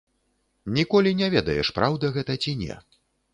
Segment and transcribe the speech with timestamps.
[0.77, 2.81] Ніколі не ведаеш, праўда гэта ці не.